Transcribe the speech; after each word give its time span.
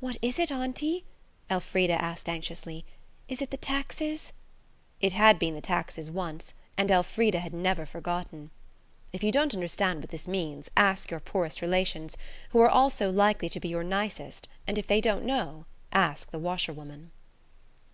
"What 0.00 0.16
is 0.22 0.38
it, 0.38 0.50
auntie?" 0.50 1.04
Elfrida 1.50 1.92
asked 1.92 2.30
anxiously; 2.30 2.86
"is 3.28 3.42
it 3.42 3.50
the 3.50 3.58
taxes?" 3.58 4.32
It 5.02 5.12
had 5.12 5.38
been 5.38 5.52
the 5.54 5.60
taxes 5.60 6.10
once, 6.10 6.54
and 6.78 6.90
Elfrida 6.90 7.40
had 7.40 7.52
never 7.52 7.84
forgotten. 7.84 8.48
(If 9.12 9.22
you 9.22 9.30
don't 9.30 9.52
understand 9.52 10.00
what 10.00 10.08
this 10.08 10.26
means 10.26 10.70
ask 10.78 11.10
your 11.10 11.20
poorest 11.20 11.60
relations, 11.60 12.16
who 12.52 12.60
are 12.62 12.70
also 12.70 13.12
likely 13.12 13.50
to 13.50 13.60
be 13.60 13.68
your 13.68 13.84
nicest 13.84 14.48
and 14.66 14.78
if 14.78 14.86
they 14.86 15.02
don't 15.02 15.26
know, 15.26 15.66
ask 15.92 16.30
the 16.30 16.38
washerwoman.) 16.38 17.10